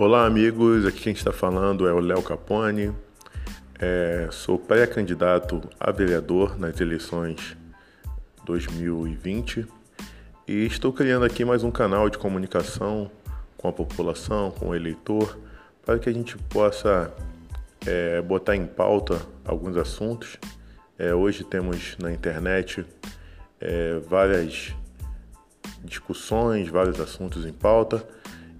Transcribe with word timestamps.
Olá, 0.00 0.26
amigos. 0.26 0.86
Aqui 0.86 1.00
quem 1.00 1.12
está 1.12 1.32
falando 1.32 1.88
é 1.88 1.92
o 1.92 1.98
Léo 1.98 2.22
Capone. 2.22 2.94
É, 3.80 4.28
sou 4.30 4.56
pré-candidato 4.56 5.60
a 5.80 5.90
vereador 5.90 6.56
nas 6.56 6.80
eleições 6.80 7.56
2020 8.44 9.66
e 10.46 10.66
estou 10.66 10.92
criando 10.92 11.24
aqui 11.24 11.44
mais 11.44 11.64
um 11.64 11.72
canal 11.72 12.08
de 12.08 12.16
comunicação 12.16 13.10
com 13.56 13.66
a 13.66 13.72
população, 13.72 14.52
com 14.52 14.68
o 14.68 14.74
eleitor, 14.76 15.36
para 15.84 15.98
que 15.98 16.08
a 16.08 16.12
gente 16.12 16.38
possa 16.44 17.12
é, 17.84 18.22
botar 18.22 18.54
em 18.54 18.66
pauta 18.66 19.20
alguns 19.44 19.76
assuntos. 19.76 20.38
É, 20.96 21.12
hoje 21.12 21.42
temos 21.42 21.96
na 21.98 22.12
internet 22.12 22.86
é, 23.60 23.98
várias 24.08 24.72
discussões, 25.82 26.68
vários 26.68 27.00
assuntos 27.00 27.44
em 27.44 27.52
pauta. 27.52 28.06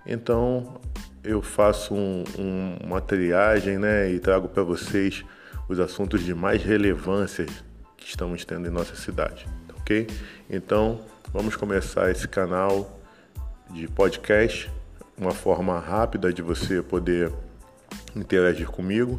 Então, 0.04 0.80
eu 1.22 1.42
faço 1.42 1.94
um, 1.94 2.24
um, 2.38 2.76
uma 2.84 3.00
triagem 3.00 3.78
né, 3.78 4.10
e 4.10 4.18
trago 4.18 4.48
para 4.48 4.62
vocês 4.62 5.24
os 5.68 5.78
assuntos 5.78 6.22
de 6.22 6.34
mais 6.34 6.62
relevância 6.62 7.44
que 7.96 8.06
estamos 8.06 8.44
tendo 8.44 8.68
em 8.68 8.70
nossa 8.70 8.94
cidade, 8.94 9.46
ok? 9.78 10.06
Então, 10.48 11.00
vamos 11.32 11.56
começar 11.56 12.10
esse 12.10 12.26
canal 12.26 12.98
de 13.70 13.86
podcast, 13.88 14.70
uma 15.16 15.32
forma 15.32 15.78
rápida 15.78 16.32
de 16.32 16.40
você 16.40 16.82
poder 16.82 17.30
interagir 18.16 18.68
comigo. 18.68 19.18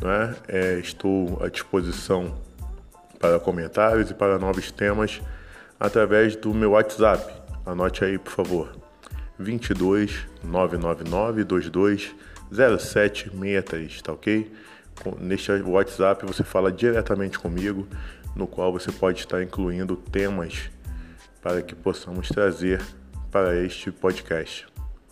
Né? 0.00 0.34
É, 0.48 0.78
estou 0.78 1.42
à 1.42 1.48
disposição 1.48 2.34
para 3.18 3.38
comentários 3.38 4.10
e 4.10 4.14
para 4.14 4.38
novos 4.38 4.70
temas 4.70 5.20
através 5.78 6.34
do 6.36 6.52
meu 6.54 6.72
WhatsApp. 6.72 7.32
Anote 7.66 8.04
aí, 8.04 8.18
por 8.18 8.32
favor. 8.32 8.87
22 9.38 10.26
999 10.42 11.44
22 11.44 12.14
0763, 12.50 14.02
tá 14.02 14.12
ok? 14.12 14.50
Neste 15.20 15.52
WhatsApp 15.52 16.26
você 16.26 16.42
fala 16.42 16.72
diretamente 16.72 17.38
comigo, 17.38 17.86
no 18.34 18.46
qual 18.46 18.72
você 18.72 18.90
pode 18.90 19.20
estar 19.20 19.42
incluindo 19.42 19.96
temas 19.96 20.70
para 21.40 21.62
que 21.62 21.74
possamos 21.74 22.28
trazer 22.28 22.82
para 23.30 23.56
este 23.62 23.90
podcast 23.90 24.66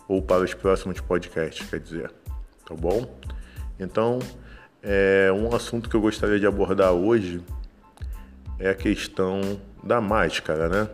ou 0.07 0.21
para 0.21 0.43
os 0.43 0.53
próximos 0.53 0.99
podcasts, 0.99 1.69
quer 1.69 1.79
dizer, 1.79 2.11
tá 2.65 2.73
bom? 2.75 3.17
Então, 3.79 4.19
é, 4.81 5.31
um 5.33 5.53
assunto 5.55 5.89
que 5.89 5.95
eu 5.95 6.01
gostaria 6.01 6.39
de 6.39 6.45
abordar 6.45 6.91
hoje 6.91 7.41
é 8.59 8.69
a 8.69 8.75
questão 8.75 9.41
da 9.83 10.01
máscara, 10.01 10.67
né? 10.67 10.89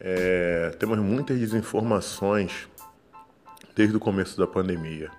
É, 0.00 0.70
temos 0.78 0.98
muitas 0.98 1.38
desinformações 1.38 2.66
desde 3.76 3.96
o 3.96 4.00
começo 4.00 4.38
da 4.38 4.46
pandemia. 4.46 5.10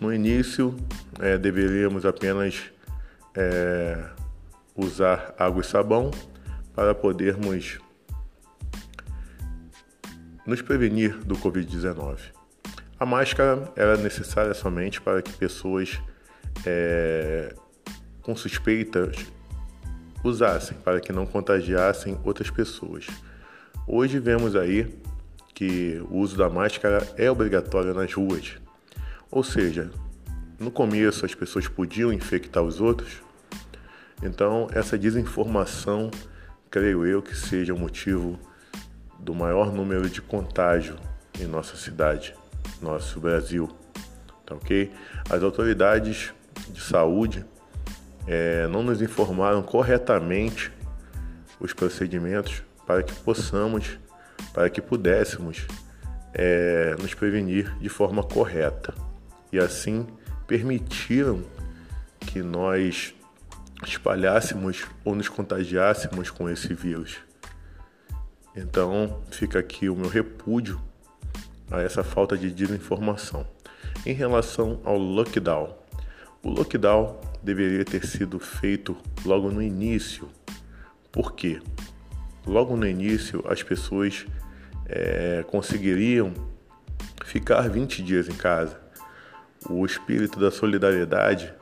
No 0.00 0.12
início, 0.12 0.76
é, 1.20 1.36
deveríamos 1.36 2.06
apenas 2.06 2.62
é, 3.34 4.04
usar 4.76 5.34
água 5.38 5.60
e 5.60 5.64
sabão 5.64 6.10
para 6.74 6.94
podermos 6.94 7.78
nos 10.46 10.62
prevenir 10.62 11.18
do 11.18 11.36
Covid-19. 11.36 12.18
A 12.98 13.06
máscara 13.06 13.72
era 13.74 13.96
necessária 13.96 14.54
somente 14.54 15.00
para 15.00 15.20
que 15.22 15.32
pessoas 15.32 16.00
é, 16.64 17.54
com 18.22 18.34
suspeitas 18.36 19.16
usassem, 20.22 20.76
para 20.78 21.00
que 21.00 21.12
não 21.12 21.26
contagiassem 21.26 22.18
outras 22.24 22.50
pessoas. 22.50 23.06
Hoje 23.86 24.20
vemos 24.20 24.54
aí 24.54 24.96
que 25.52 26.00
o 26.08 26.18
uso 26.18 26.36
da 26.36 26.48
máscara 26.48 27.04
é 27.16 27.28
obrigatório 27.28 27.92
nas 27.92 28.12
ruas. 28.14 28.54
Ou 29.28 29.42
seja, 29.42 29.90
no 30.58 30.70
começo 30.70 31.26
as 31.26 31.34
pessoas 31.34 31.66
podiam 31.66 32.12
infectar 32.12 32.62
os 32.62 32.80
outros, 32.80 33.20
então 34.22 34.68
essa 34.72 34.96
desinformação, 34.96 36.12
creio 36.70 37.04
eu, 37.04 37.20
que 37.20 37.34
seja 37.34 37.74
o 37.74 37.78
motivo 37.78 38.38
do 39.18 39.34
maior 39.34 39.72
número 39.72 40.08
de 40.08 40.22
contágio 40.22 40.96
em 41.40 41.46
nossa 41.46 41.76
cidade, 41.76 42.36
nosso 42.80 43.18
Brasil. 43.18 43.68
Tá 44.46 44.54
ok? 44.54 44.92
As 45.28 45.42
autoridades 45.42 46.32
de 46.68 46.80
saúde 46.80 47.44
é, 48.28 48.68
não 48.68 48.84
nos 48.84 49.02
informaram 49.02 49.60
corretamente 49.60 50.70
os 51.58 51.72
procedimentos 51.72 52.62
para 52.86 53.02
que 53.02 53.14
possamos, 53.14 53.98
para 54.52 54.68
que 54.68 54.80
pudéssemos 54.80 55.66
é, 56.34 56.94
nos 57.00 57.14
prevenir 57.14 57.76
de 57.78 57.88
forma 57.88 58.22
correta 58.22 58.94
e 59.52 59.58
assim 59.58 60.06
permitiram 60.46 61.42
que 62.20 62.42
nós 62.42 63.14
espalhássemos 63.86 64.86
ou 65.04 65.14
nos 65.14 65.28
contagiássemos 65.28 66.30
com 66.30 66.48
esse 66.48 66.72
vírus. 66.72 67.18
Então 68.54 69.22
fica 69.30 69.58
aqui 69.58 69.88
o 69.88 69.96
meu 69.96 70.08
repúdio 70.08 70.80
a 71.70 71.80
essa 71.80 72.04
falta 72.04 72.36
de 72.36 72.50
desinformação. 72.50 73.46
Em 74.04 74.12
relação 74.12 74.80
ao 74.84 74.96
lockdown, 74.96 75.74
o 76.42 76.50
lockdown 76.50 77.18
deveria 77.42 77.84
ter 77.84 78.06
sido 78.06 78.38
feito 78.38 78.96
logo 79.24 79.50
no 79.50 79.62
início. 79.62 80.28
Por 81.10 81.32
quê? 81.32 81.60
Logo 82.46 82.76
no 82.76 82.86
início 82.86 83.44
as 83.48 83.62
pessoas 83.62 84.26
é, 84.86 85.44
conseguiriam 85.48 86.32
ficar 87.24 87.68
20 87.68 88.02
dias 88.02 88.28
em 88.28 88.34
casa. 88.34 88.80
O 89.68 89.84
espírito 89.86 90.38
da 90.38 90.50
solidariedade 90.50 91.52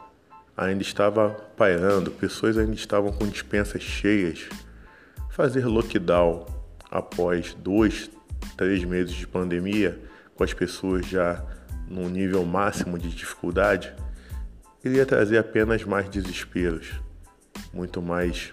ainda 0.57 0.83
estava 0.83 1.31
pairando, 1.57 2.11
pessoas 2.11 2.59
ainda 2.59 2.75
estavam 2.75 3.13
com 3.13 3.27
dispensas 3.27 3.83
cheias. 3.83 4.49
Fazer 5.31 5.67
lockdown 5.67 6.47
após 6.91 7.55
dois, 7.55 8.11
três 8.57 8.85
meses 8.85 9.15
de 9.15 9.27
pandemia, 9.27 9.99
com 10.35 10.43
as 10.43 10.53
pessoas 10.53 11.07
já 11.07 11.45
num 11.89 12.09
nível 12.09 12.45
máximo 12.45 12.99
de 12.99 13.09
dificuldade, 13.11 13.93
iria 14.85 15.05
trazer 15.05 15.39
apenas 15.39 15.85
mais 15.85 16.09
desesperos, 16.09 17.01
muito 17.73 18.01
mais 18.01 18.53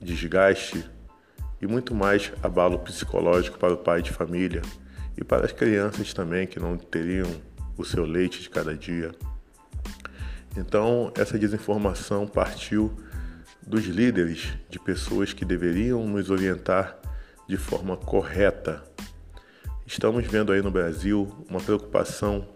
desgaste 0.00 0.84
e 1.66 1.68
muito 1.68 1.92
mais 1.92 2.32
abalo 2.44 2.78
psicológico 2.78 3.58
para 3.58 3.74
o 3.74 3.76
pai 3.76 4.00
de 4.00 4.12
família 4.12 4.62
e 5.16 5.24
para 5.24 5.44
as 5.44 5.52
crianças 5.52 6.14
também 6.14 6.46
que 6.46 6.60
não 6.60 6.78
teriam 6.78 7.28
o 7.76 7.84
seu 7.84 8.04
leite 8.04 8.40
de 8.40 8.48
cada 8.48 8.74
dia. 8.74 9.10
Então, 10.56 11.12
essa 11.16 11.36
desinformação 11.36 12.26
partiu 12.26 12.96
dos 13.66 13.84
líderes, 13.84 14.54
de 14.70 14.78
pessoas 14.78 15.32
que 15.32 15.44
deveriam 15.44 16.06
nos 16.06 16.30
orientar 16.30 16.96
de 17.48 17.56
forma 17.56 17.96
correta. 17.96 18.84
Estamos 19.84 20.24
vendo 20.24 20.52
aí 20.52 20.62
no 20.62 20.70
Brasil 20.70 21.44
uma 21.50 21.60
preocupação 21.60 22.46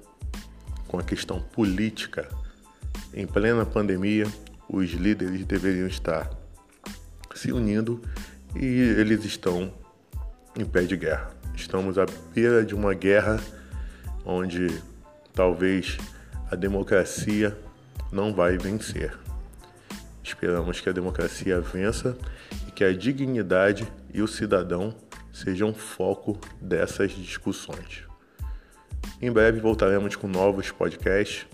com 0.86 0.98
a 0.98 1.02
questão 1.02 1.40
política. 1.40 2.28
Em 3.12 3.26
plena 3.26 3.66
pandemia, 3.66 4.26
os 4.68 4.90
líderes 4.90 5.44
deveriam 5.44 5.88
estar 5.88 6.30
se 7.34 7.52
unindo 7.52 8.00
e 8.54 8.64
eles 8.64 9.24
estão 9.24 9.72
em 10.56 10.64
pé 10.64 10.82
de 10.82 10.96
guerra. 10.96 11.30
Estamos 11.54 11.98
à 11.98 12.06
beira 12.34 12.64
de 12.64 12.74
uma 12.74 12.94
guerra 12.94 13.40
onde 14.24 14.82
talvez 15.34 15.98
a 16.50 16.56
democracia 16.56 17.56
não 18.10 18.34
vai 18.34 18.56
vencer. 18.56 19.16
Esperamos 20.22 20.80
que 20.80 20.88
a 20.88 20.92
democracia 20.92 21.60
vença 21.60 22.16
e 22.66 22.70
que 22.70 22.84
a 22.84 22.92
dignidade 22.92 23.90
e 24.12 24.22
o 24.22 24.28
cidadão 24.28 24.94
sejam 25.32 25.72
foco 25.72 26.38
dessas 26.60 27.12
discussões. 27.12 28.04
Em 29.20 29.30
breve 29.30 29.60
voltaremos 29.60 30.16
com 30.16 30.26
novos 30.26 30.70
podcasts. 30.70 31.46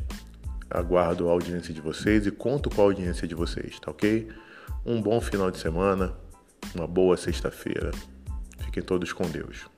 Aguardo 0.69 1.29
a 1.29 1.33
audiência 1.33 1.73
de 1.73 1.81
vocês 1.81 2.27
e 2.27 2.31
conto 2.31 2.69
com 2.69 2.81
a 2.81 2.85
audiência 2.85 3.27
de 3.27 3.35
vocês, 3.35 3.79
tá 3.79 3.91
ok? 3.91 4.29
Um 4.85 5.01
bom 5.01 5.21
final 5.21 5.51
de 5.51 5.59
semana 5.59 6.13
uma 6.77 6.87
boa 6.87 7.17
sexta-feira. 7.17 7.91
Fiquem 8.61 8.83
todos 8.83 9.13
com 9.13 9.29
Deus. 9.29 9.76